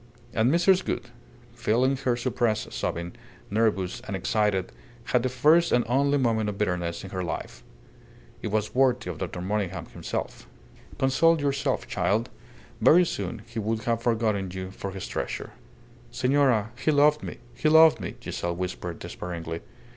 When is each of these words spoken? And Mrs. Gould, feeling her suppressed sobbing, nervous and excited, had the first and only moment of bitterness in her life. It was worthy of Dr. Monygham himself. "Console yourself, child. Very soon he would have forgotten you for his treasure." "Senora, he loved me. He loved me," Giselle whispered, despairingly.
And 0.33 0.51
Mrs. 0.51 0.83
Gould, 0.83 1.11
feeling 1.53 1.95
her 1.95 2.15
suppressed 2.15 2.73
sobbing, 2.73 3.13
nervous 3.51 4.01
and 4.07 4.15
excited, 4.15 4.71
had 5.03 5.21
the 5.21 5.29
first 5.29 5.71
and 5.71 5.85
only 5.87 6.17
moment 6.17 6.49
of 6.49 6.57
bitterness 6.57 7.03
in 7.03 7.11
her 7.11 7.23
life. 7.23 7.61
It 8.41 8.47
was 8.47 8.73
worthy 8.73 9.11
of 9.11 9.19
Dr. 9.19 9.41
Monygham 9.41 9.85
himself. 9.91 10.47
"Console 10.97 11.39
yourself, 11.39 11.85
child. 11.87 12.31
Very 12.81 13.05
soon 13.05 13.43
he 13.45 13.59
would 13.59 13.83
have 13.83 14.01
forgotten 14.01 14.49
you 14.49 14.71
for 14.71 14.89
his 14.89 15.07
treasure." 15.07 15.51
"Senora, 16.09 16.71
he 16.83 16.89
loved 16.89 17.21
me. 17.21 17.37
He 17.53 17.69
loved 17.69 17.99
me," 18.01 18.15
Giselle 18.23 18.55
whispered, 18.55 18.97
despairingly. 18.97 19.61